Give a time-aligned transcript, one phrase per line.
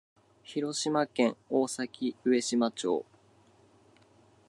[0.41, 3.05] 広島県大崎上島町